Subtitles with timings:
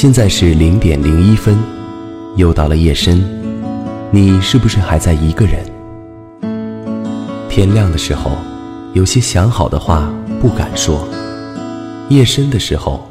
[0.00, 1.58] 现在是零点零一分，
[2.36, 3.20] 又到了夜深，
[4.12, 5.58] 你是不是还在一个人？
[7.48, 8.30] 天亮的时候，
[8.92, 10.08] 有些想好的话
[10.40, 11.00] 不敢说；
[12.08, 13.08] 夜深的时候，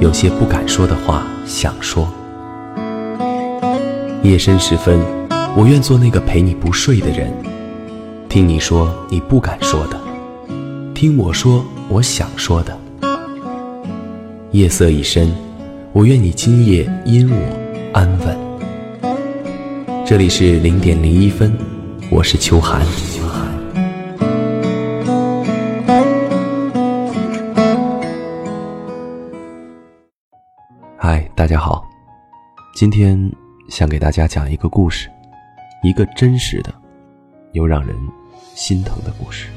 [0.00, 2.08] 有些不敢说的话想说。
[4.24, 4.98] 夜深时分，
[5.56, 7.32] 我愿做那个陪你不睡的人，
[8.28, 9.96] 听你说你不敢说的，
[10.92, 12.76] 听我说我想说的。
[14.50, 15.32] 夜色已深。
[15.92, 18.38] 我愿你今夜因我安稳。
[20.06, 21.52] 这里是零点零一分，
[22.12, 22.80] 我是秋寒。
[30.96, 31.84] 嗨，大家好，
[32.72, 33.18] 今天
[33.68, 35.10] 想给大家讲一个故事，
[35.82, 36.72] 一个真实的
[37.50, 37.96] 又让人
[38.54, 39.48] 心疼的故事。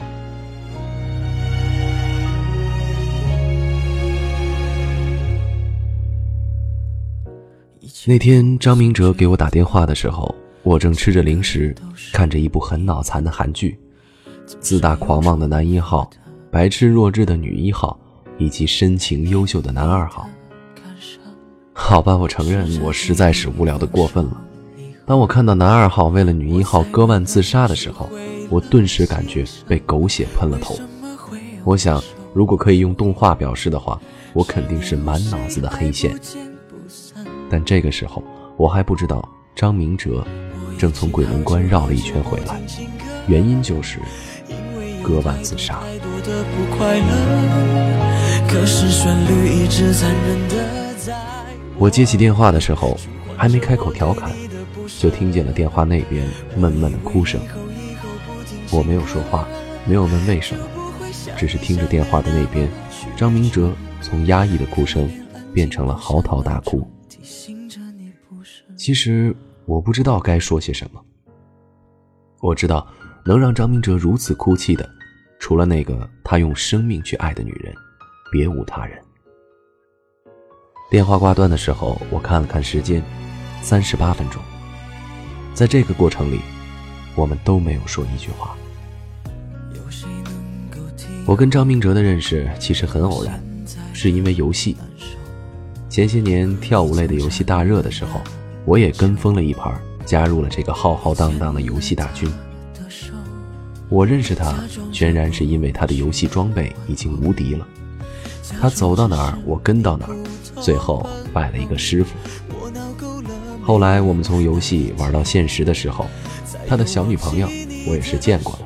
[8.06, 11.74] 那天张明哲给我打电话的时候，我正吃着零食，
[12.12, 13.80] 看着一部很脑残的韩剧，
[14.60, 16.10] 自大狂妄的男一号，
[16.52, 17.98] 白痴弱智的女一号，
[18.38, 20.28] 以及深情优秀的男二号。
[21.72, 24.42] 好吧，我承认我实在是无聊的过分了。
[25.06, 28.10] 当我看到男二号为了女一号割腕自杀的时候，
[28.50, 30.78] 我顿时感觉被狗血喷了头。
[31.64, 33.98] 我想，如果可以用动画表示的话，
[34.34, 36.14] 我肯定是满脑子的黑线。
[37.54, 38.24] 但这个时候，
[38.58, 39.24] 我还不知道
[39.56, 40.26] 张明哲
[40.76, 42.60] 正从鬼门关绕了一圈回来，
[43.28, 44.00] 原因就是
[45.04, 45.80] 割腕自杀。
[51.78, 52.98] 我接起电话的时候，
[53.38, 54.32] 还没开口调侃，
[55.00, 57.40] 就听见了电话那边闷闷的哭声。
[58.72, 59.48] 我没有说话，
[59.86, 60.66] 没有问为什么，
[61.38, 62.68] 只是听着电话的那边，
[63.16, 63.72] 张明哲
[64.02, 65.08] 从压抑的哭声
[65.54, 66.90] 变成了嚎啕大哭。
[68.84, 69.34] 其实
[69.66, 71.02] 我不知道该说些什么。
[72.42, 72.86] 我知道
[73.24, 74.90] 能让张明哲如此哭泣的，
[75.40, 77.74] 除了那个他用生命去爱的女人，
[78.30, 79.02] 别无他人。
[80.92, 83.02] 电话挂断的时候，我看了看时间，
[83.62, 84.42] 三十八分钟。
[85.54, 86.42] 在这个过程里，
[87.16, 88.54] 我们都没有说一句话。
[91.26, 93.42] 我跟张明哲的认识其实很偶然，
[93.94, 94.76] 是因为游戏。
[95.88, 98.20] 前些年跳舞类的游戏大热的时候。
[98.66, 99.74] 我也跟风了一盘，
[100.06, 102.32] 加入了这个浩浩荡荡的游戏大军。
[103.90, 104.56] 我认识他，
[104.92, 107.68] 全然是因为他的游戏装备已经无敌了。
[108.60, 110.16] 他走到哪儿，我跟到哪儿，
[110.62, 112.16] 最后拜了一个师傅。
[113.62, 116.08] 后来我们从游戏玩到现实的时候，
[116.68, 117.48] 他的小女朋友
[117.88, 118.60] 我也是见过了，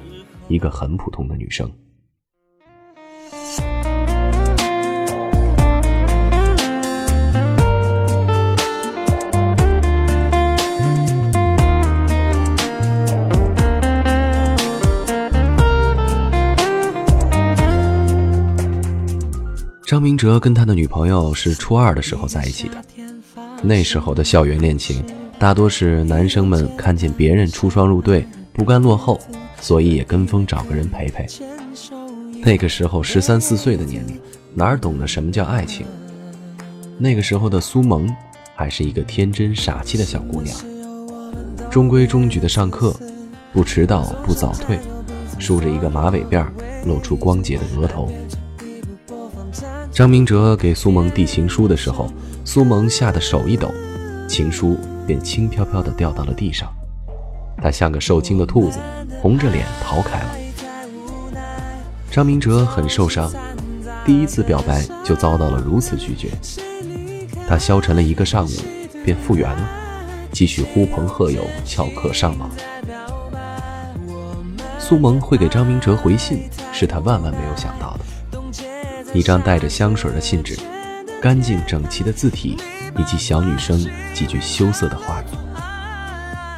[0.47, 1.69] 一个很普通的女生。
[19.87, 22.75] 张明哲跟他的女朋友是初二的时候在一起的，
[23.63, 25.01] 那时候的校园恋情
[25.39, 29.17] 大多是男生们看见别人出双入对，不甘落后，
[29.61, 31.25] 所以也跟风找个人陪陪。
[32.43, 34.19] 那个时候十三四岁的年龄，
[34.53, 35.85] 哪懂得什么叫爱情？
[36.97, 38.13] 那个时候的苏萌
[38.55, 40.53] 还是一个天真傻气的小姑娘，
[41.71, 42.93] 中规中矩的上课，
[43.53, 44.77] 不迟到不早退，
[45.39, 46.45] 梳着一个马尾辫，
[46.85, 48.11] 露出光洁的额头。
[49.97, 52.07] 张明哲给苏萌递情书的时候，
[52.45, 53.73] 苏萌吓得手一抖，
[54.29, 54.77] 情书
[55.07, 56.71] 便轻飘飘地掉到了地上。
[57.57, 58.77] 他像个受惊的兔子，
[59.19, 60.29] 红着脸逃开了。
[62.11, 63.33] 张明哲很受伤，
[64.05, 66.29] 第一次表白就遭到了如此拒绝。
[67.47, 68.51] 他消沉了一个上午，
[69.03, 69.67] 便复原了，
[70.31, 72.47] 继续呼朋喝友，翘课上网。
[74.77, 77.96] 苏萌会给张明哲回信，是他万万没有想到的。
[79.13, 80.57] 一张带着香水的信纸，
[81.21, 82.57] 干净整齐的字体，
[82.97, 83.79] 以及小女生
[84.13, 85.25] 几句羞涩的话语。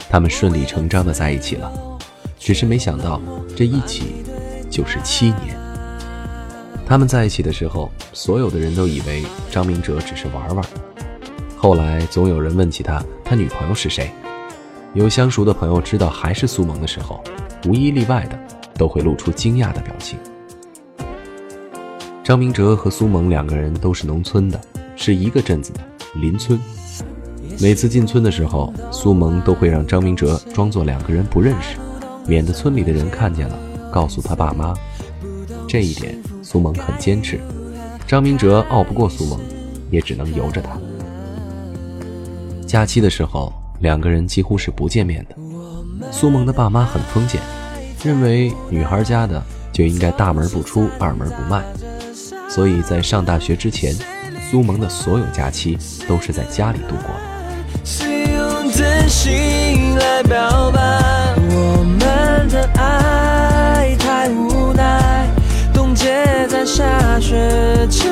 [0.10, 1.72] 他们顺理成章的在一起了，
[2.40, 3.22] 只是没想到
[3.56, 4.26] 这一起
[4.70, 5.56] 就是七年。
[6.86, 10.66] 他们在一起的时候，所有的人都以为张明哲只是玩玩。
[11.56, 14.12] 后来总有人问起他，他女朋友是谁？
[14.96, 17.24] 有相熟的朋友知道还是苏萌的时候，
[17.68, 18.40] 无一例外的
[18.74, 20.18] 都会露出惊讶的表情。
[22.30, 24.62] 张明哲和苏萌两个人都是农村的，
[24.96, 25.80] 是一个镇子的
[26.14, 26.60] 邻村。
[27.60, 31.78] 每次进村的时候，苏萌都会让张明哲装作两个人不认识，
[32.28, 33.58] 免得村里的人看见了
[33.92, 34.76] 告诉他爸妈。
[35.68, 37.40] 这一点苏萌很坚持，
[38.06, 39.40] 张明哲拗不过苏萌，
[39.90, 40.78] 也只能由着他。
[42.68, 46.12] 假期的时候，两个人几乎是不见面的。
[46.12, 47.42] 苏萌的爸妈很封建，
[48.04, 49.44] 认为女孩家的
[49.74, 51.66] 就应该大门不出，二门不迈。
[52.50, 53.96] 所以在上大学之前，
[54.50, 57.30] 苏萌的所有假期都是在家里度过的。
[61.52, 65.28] 我们的爱太无奈，
[65.74, 68.12] 冻结在下雪前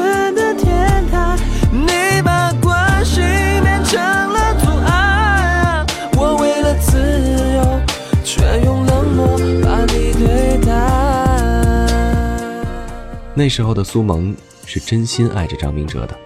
[13.37, 14.35] 那时候的苏萌
[14.65, 16.19] 是真心爱着张明哲的，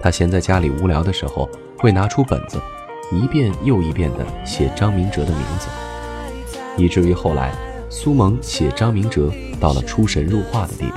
[0.00, 2.60] 他闲在家里无聊的时候，会拿出本子。
[3.12, 5.68] 一遍又一遍地写张明哲的名字，
[6.76, 7.54] 以至于后来
[7.88, 10.96] 苏萌写张明哲到了出神入化的地步，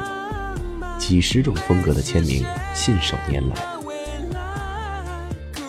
[0.97, 2.43] 几十种风格的签名
[2.73, 3.55] 信手拈来。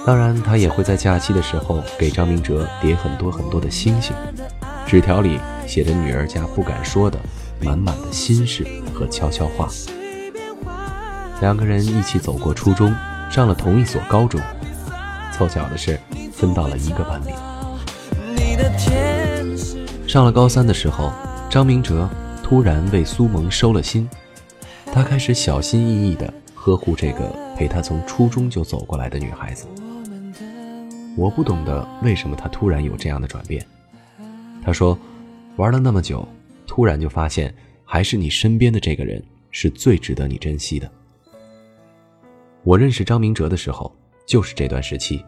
[0.06, 4.16] 当然，他也会在假期的时候给张明哲叠很多很多的星星，
[4.86, 7.18] 纸条里写着女儿家不敢说的
[7.60, 8.64] 满满的心事
[8.96, 9.68] 和悄悄话。
[11.42, 12.94] 两个人一起走过初中，
[13.30, 14.40] 上了同一所高中，
[15.32, 16.00] 凑巧的是。
[16.36, 17.30] 分到了一个班里。
[20.06, 21.10] 上了高三的时候，
[21.48, 22.06] 张明哲
[22.42, 24.06] 突然为苏萌收了心，
[24.92, 29.66] 他开始小心翼翼地呵护这个陪他从初中就走过来的女孩子。
[31.16, 33.66] 我不懂得为什么他突然有这样的转变。
[34.62, 34.98] 他说，
[35.56, 36.28] 玩了那么久，
[36.66, 37.54] 突然就发现
[37.86, 39.22] 还是你身边的这个人
[39.52, 40.90] 是最值得你珍惜的。
[42.64, 43.90] 我认识张明哲的时候，
[44.26, 45.24] 就是这段时期。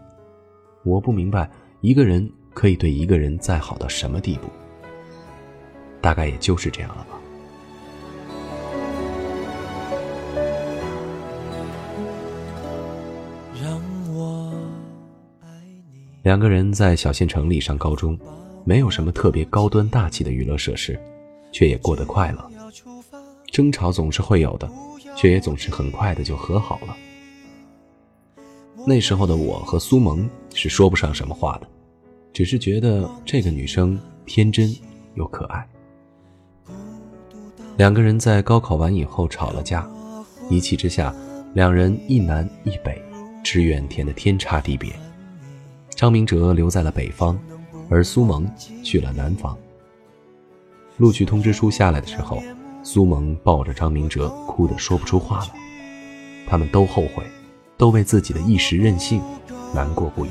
[0.83, 1.49] 我不明白，
[1.81, 4.49] 一个人可以对一个人再好到什么地步？
[6.01, 7.15] 大概也就是这样了吧。
[16.25, 18.19] 两个人在小县城里上高中，
[18.65, 20.99] 没有什么特别高端大气的娱乐设施，
[21.53, 22.51] 却也过得快乐。
[23.51, 24.71] 争吵总是会有的，
[25.17, 26.97] 却也总是很快的就和好了。
[28.87, 31.69] 那时候的我和苏萌是说不上什么话的，
[32.33, 34.75] 只是觉得这个女生天真
[35.15, 35.67] 又可爱。
[37.77, 39.89] 两个人在高考完以后吵了架，
[40.49, 41.15] 一气之下，
[41.55, 43.01] 两人一南一北，
[43.43, 44.93] 志愿填的天差地别。
[45.91, 47.39] 张明哲留在了北方，
[47.89, 48.49] 而苏萌
[48.83, 49.59] 去了南方。
[50.99, 52.43] 录取通知书下来的时候，
[52.83, 55.47] 苏萌抱着张明哲哭得说不出话来，
[56.47, 57.25] 他们都后悔。
[57.79, 59.23] 都为自己的一时任性
[59.73, 60.31] 难过不已。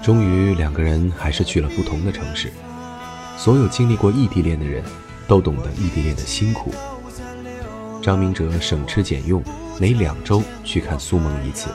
[0.00, 2.52] 终于，两个人还是去了不同的城市。
[3.36, 4.84] 所有经历过异地恋的人，
[5.26, 6.72] 都懂得异地恋的辛苦。
[8.00, 9.42] 张明哲省吃俭用，
[9.80, 11.70] 每两周去看苏萌一次，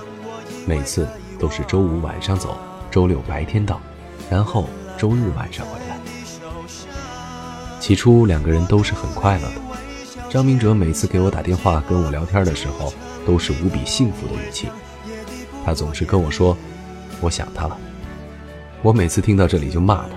[0.66, 1.06] 每次
[1.44, 2.57] 都是周五晚上走，
[2.90, 3.81] 周六白天到，
[4.30, 5.98] 然后周日晚上回来。
[7.81, 9.56] 起初两个人都是很快乐的，
[10.30, 12.94] 张明哲每次给我打电话跟我聊天的时候，
[13.28, 14.69] 都是无比幸福的语气。
[15.66, 16.57] 他总是跟我说
[17.19, 17.78] ：“我想他了。”
[18.81, 20.12] 我每次听到这里就骂他：“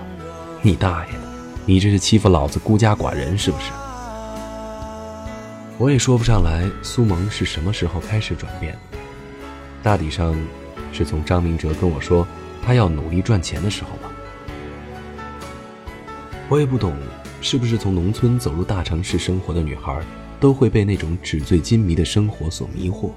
[0.63, 1.19] 你大爷的！
[1.65, 3.65] 你这是欺负老子孤家寡人是不是？”
[5.77, 8.79] 我也说不上来苏萌是什么时候开始转变，
[9.83, 10.33] 大抵上
[10.97, 12.27] 是从张明哲跟我说
[12.61, 14.11] 他要努力赚钱的时候吧。
[16.49, 16.93] 我也不懂。
[17.39, 20.01] 是不是从农村走入大城市生活的女孩，
[20.39, 23.11] 都会被那种纸醉金迷的生活所迷惑？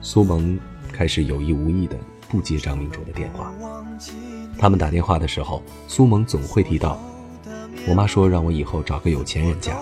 [0.00, 0.56] 苏萌
[0.92, 1.96] 开始有意无意的
[2.28, 3.52] 不接张明哲的电话。
[4.56, 7.02] 他们打电话的时候，苏萌总会提到
[7.88, 9.76] ：“我妈说让我以后找个有钱人家。”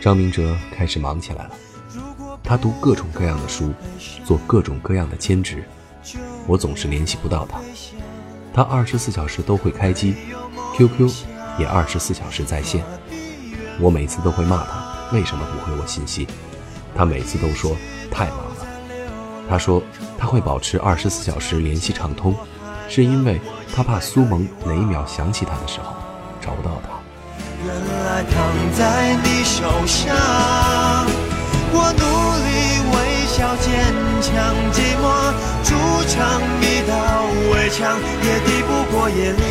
[0.00, 1.50] 张明哲开始忙起来了，
[2.46, 3.72] 他读各种各样的书，
[4.22, 5.64] 做各种各样的兼职。
[6.46, 7.58] 我总是联系不到他，
[8.52, 10.14] 他二十四小时都会开机。
[10.76, 11.08] QQ
[11.58, 12.84] 也二十四小时在线，
[13.80, 16.28] 我每次都会骂他为什么不回我信息，
[16.94, 17.74] 他每次都说
[18.10, 18.66] 太忙了。
[19.48, 19.82] 他说
[20.18, 22.36] 他会保持二十四小时联系畅通，
[22.90, 23.40] 是因为
[23.74, 25.94] 他怕苏萌哪一秒想起他的时候
[26.42, 26.90] 找不到他。
[27.64, 27.74] 原
[28.04, 31.06] 来躺在你手上，
[31.76, 32.02] 我努
[32.46, 32.48] 力
[32.94, 33.66] 微笑坚
[34.22, 34.32] 强，
[34.70, 35.04] 寂寞
[35.64, 35.74] 筑
[36.06, 36.14] 成
[36.62, 36.94] 一道
[37.50, 39.42] 围墙，也抵不过夜里。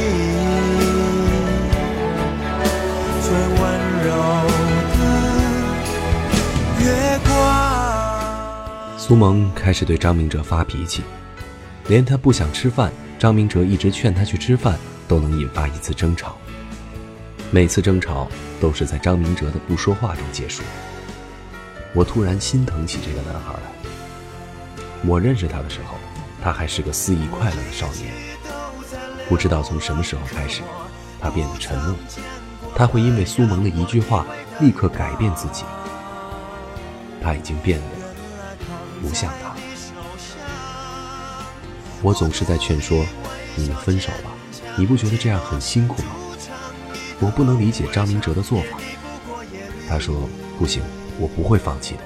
[3.21, 3.27] 最
[3.59, 3.61] 温
[4.05, 4.07] 柔
[4.95, 5.01] 的
[6.79, 6.85] 月
[7.25, 7.27] 光。
[8.97, 11.03] 苏萌开始对张明哲发脾气，
[11.87, 12.89] 连他不想吃饭，
[13.19, 16.37] 张明哲一直劝他去吃饭，都能引发一次争吵。
[17.51, 18.29] 每次争吵
[18.61, 20.63] 都是在张明哲的不说话中结束。
[21.93, 23.89] 我突然心疼起这个男孩来。
[25.05, 25.95] 我认识他的时候，
[26.41, 28.12] 他还是个肆意快乐的少年。
[29.29, 30.62] 不知道从什么时候开始，
[31.19, 31.95] 他变得沉默。
[32.75, 34.25] 他会因为苏萌的一句话
[34.59, 35.63] 立刻改变自己。
[37.21, 37.85] 他已经变得
[39.01, 39.53] 不像他。
[42.01, 43.05] 我总是在劝说
[43.55, 44.31] 你们分手吧，
[44.75, 46.09] 你不觉得这样很辛苦吗？
[47.19, 48.77] 我不能理解张明哲的做法。
[49.88, 50.27] 他说
[50.59, 50.81] ：“不行，
[51.20, 52.01] 我不会放弃的。”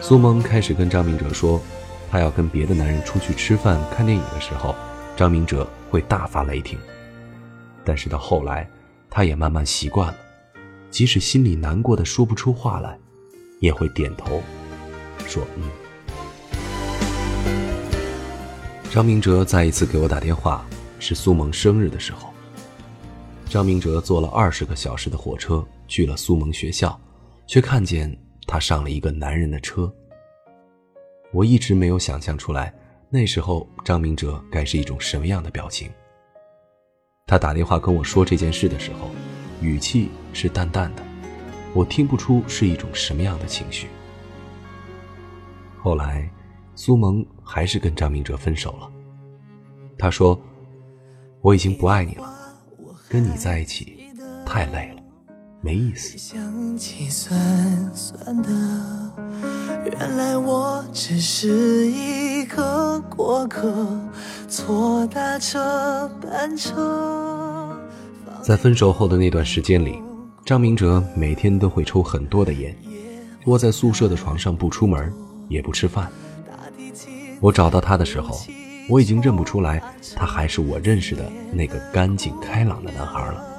[0.00, 1.60] 苏萌开始跟张明哲说，
[2.10, 4.74] 他要跟别的男人出去吃饭、看电影的时候，
[5.16, 6.78] 张明哲会大发雷霆。
[7.84, 8.68] 但是到后来，
[9.08, 10.16] 他也慢慢习惯了，
[10.90, 12.98] 即使心里难过的说不出话来，
[13.60, 14.42] 也会点头，
[15.26, 15.62] 说：“嗯。”
[18.90, 20.66] 张明哲再一次给我打电话，
[20.98, 22.32] 是苏萌生日的时候。
[23.48, 26.98] 张明哲坐了二十个小时的火车去了苏萌学校，
[27.50, 28.16] 却看见
[28.46, 29.92] 他上了一个男人的车。
[31.32, 32.72] 我一直没有想象出来，
[33.08, 35.90] 那时候张明哲该是一种什么样的表情。
[37.26, 39.10] 他打电话跟我说这件事的时候，
[39.60, 41.02] 语气是淡淡的，
[41.74, 43.88] 我听不出是一种什么样的情绪。
[45.76, 46.30] 后来。
[46.76, 48.90] 苏萌还是跟张明哲分手了。
[49.98, 50.40] 他说
[51.42, 52.56] ：“我已经不爱你了，
[53.06, 54.08] 跟你在一起
[54.46, 54.99] 太累了，
[55.60, 56.16] 没意思。”
[68.42, 70.02] 在分手后的那段时间里，
[70.44, 72.74] 张明哲每天都会抽很多的烟，
[73.46, 75.12] 窝在宿舍的床上不出门，
[75.48, 76.10] 也不吃饭。
[77.40, 78.40] 我找到他的时候，
[78.88, 79.82] 我已经认不出来，
[80.16, 83.49] 他还是我认识的那个干净开朗的男孩了。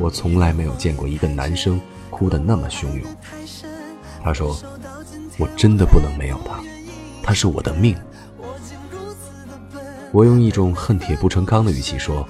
[0.00, 3.02] 我从来没有见过一个男生哭得那么汹涌。
[4.24, 4.58] 他说
[5.38, 6.60] ：“我真的不能没有他，
[7.22, 7.94] 他是我的命。”
[10.10, 12.26] 我用一种恨铁不成钢的语气说：“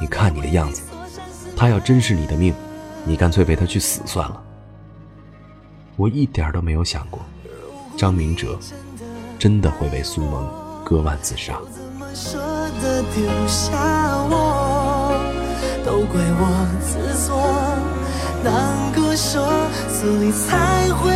[0.00, 0.82] 你看你的样子，
[1.56, 2.54] 他要真是你的命，
[3.04, 4.42] 你干脆陪他去死算了。”
[5.96, 7.20] 我一点都没有想过，
[7.96, 8.58] 张明哲。
[9.38, 10.48] 真的会为苏萌
[10.82, 11.60] 割腕自杀。
[15.86, 16.42] 都怪我
[16.82, 17.38] 自作，
[18.42, 19.46] 难过说，
[19.88, 21.06] 所以才会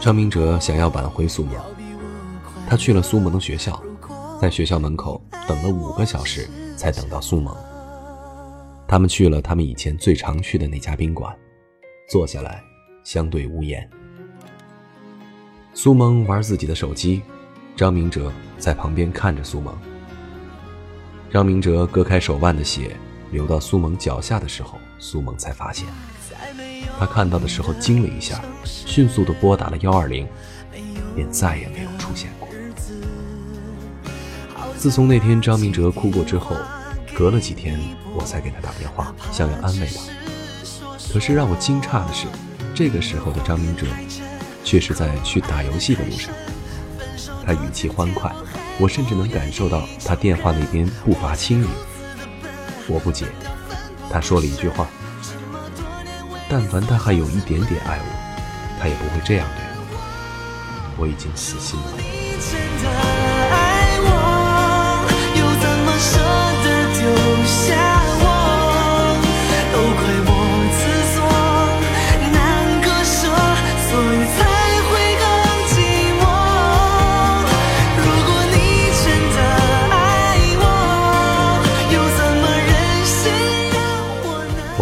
[0.00, 1.54] 张明哲想要挽回苏萌，
[2.68, 3.80] 他去了苏萌的学校，
[4.40, 7.56] 在学校门口等了五个小时，才等到苏萌。
[8.86, 11.32] 他们去了他们以前最常去的那家宾馆，
[12.10, 12.62] 坐下来，
[13.04, 13.88] 相对无言。
[15.74, 17.22] 苏萌玩自己的手机，
[17.74, 19.76] 张明哲在旁边看着苏萌。
[21.30, 22.96] 张明哲割开手腕的血
[23.30, 25.86] 流到苏萌脚下的时候，苏萌才发现。
[26.98, 30.28] 他看到的时候惊了一下，迅速的拨打了幺二零，
[31.16, 32.48] 便再也没有出现过。
[34.76, 36.56] 自从那天张明哲哭过之后。
[37.14, 37.78] 隔了几天，
[38.14, 40.00] 我才给他打电话，想要安慰他。
[41.12, 42.26] 可是让我惊诧的是，
[42.74, 43.86] 这个时候的张明哲，
[44.64, 46.32] 却是在去打游戏的路上。
[47.44, 48.32] 他语气欢快，
[48.78, 51.68] 我甚至能感受到他电话那边步伐轻盈。
[52.88, 53.26] 我不解，
[54.10, 54.88] 他说了一句话
[56.48, 62.11] ：“但凡他还有一点点爱我，他也不会这样对我。”我已经死心了。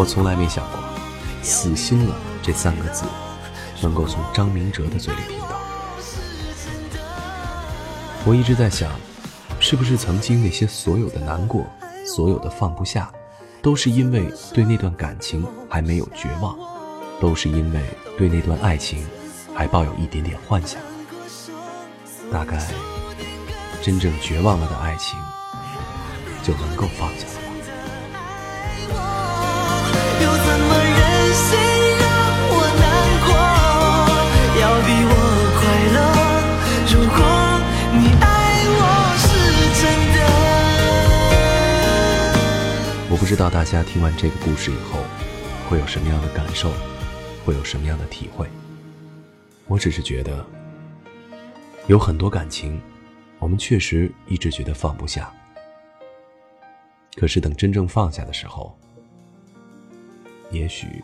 [0.01, 0.81] 我从来没想过
[1.45, 3.05] “死心了”这三个字
[3.83, 5.61] 能够从张明哲的嘴里听到。
[8.25, 8.91] 我一直在想，
[9.61, 11.67] 是不是曾经那些所有的难过、
[12.07, 13.13] 所有的放不下，
[13.61, 16.57] 都是因为对那段感情还没有绝望，
[17.21, 17.85] 都是因为
[18.17, 19.07] 对那段爱情
[19.55, 20.81] 还抱有一点点幻想。
[22.33, 22.59] 大概
[23.83, 25.19] 真正绝望了的爱情
[26.43, 27.27] 就能够放下。
[28.89, 29.20] 了吧
[43.31, 45.05] 知道大家听完这个故事以后，
[45.69, 46.73] 会有什么样的感受，
[47.45, 48.51] 会有什么样的体会？
[49.69, 50.45] 我只是觉得，
[51.87, 52.83] 有很多感情，
[53.39, 55.33] 我们确实一直觉得放不下。
[57.15, 58.77] 可是等真正放下的时候，
[60.51, 61.01] 也许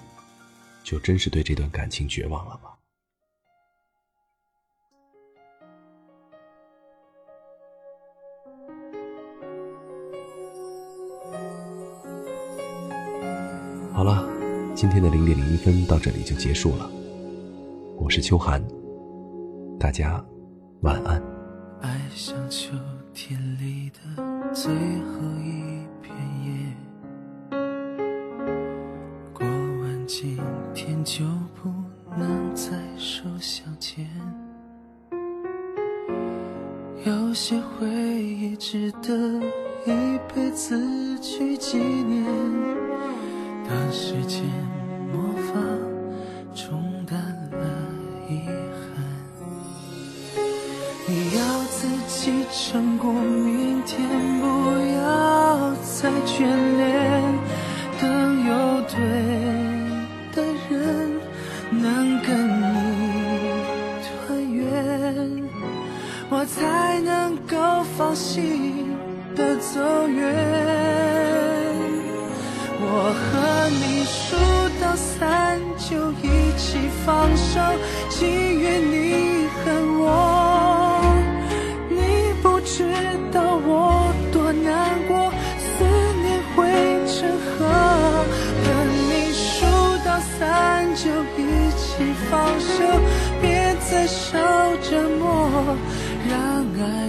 [0.83, 2.76] 就真是对这段感情绝望了吧。
[13.97, 14.23] 好了，
[14.75, 16.87] 今天的零点零一分到这里就结束了。
[17.97, 18.63] 我是秋寒，
[19.81, 20.23] 大家
[20.83, 21.17] 晚安。
[21.81, 22.73] 爱像秋
[23.15, 25.23] 天里的最后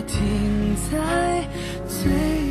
[0.07, 1.47] 停在
[1.87, 2.46] 最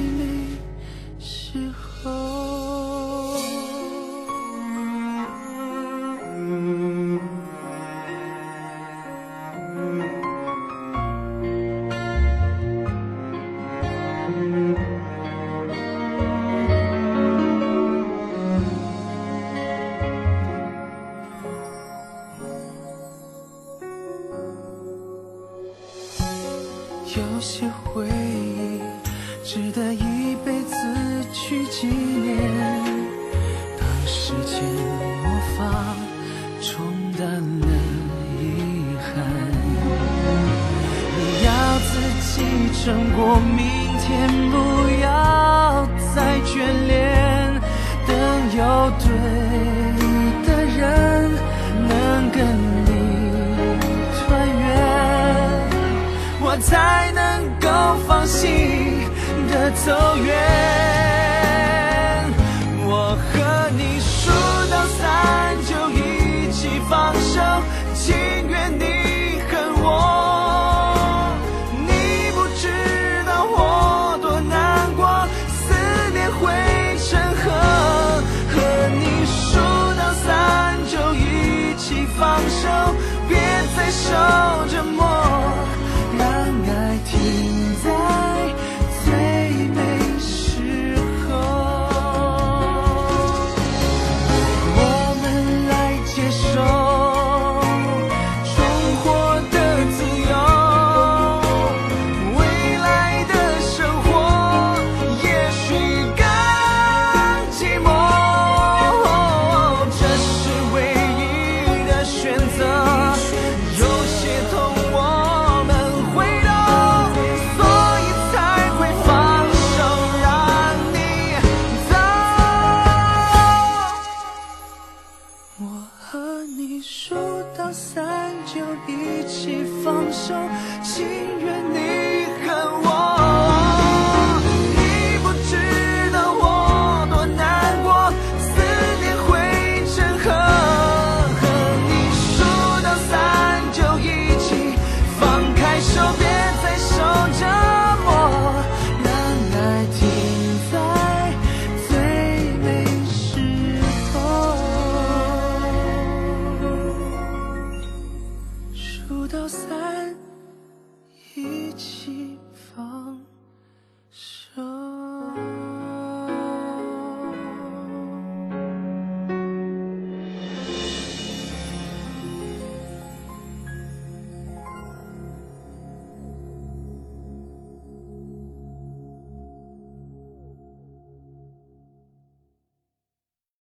[37.41, 37.67] 了
[38.41, 38.43] 遗
[39.01, 39.07] 憾，
[41.17, 41.91] 你要自
[42.23, 42.35] 己
[42.83, 42.85] 撑
[43.17, 43.59] 过明
[44.01, 44.07] 天，
[44.51, 44.55] 不
[45.03, 45.07] 要
[46.15, 46.55] 再眷
[46.87, 46.95] 恋。
[48.07, 48.15] 等
[48.57, 48.61] 有
[49.01, 49.07] 对
[50.47, 50.81] 的人
[51.89, 51.91] 能
[52.31, 52.37] 跟
[52.85, 52.89] 你
[54.15, 54.25] 团
[54.61, 54.63] 圆。
[56.41, 57.21] 我才能
[57.61, 57.67] 够
[58.07, 58.45] 放心
[59.51, 60.96] 的走远。
[67.13, 67.46] 起放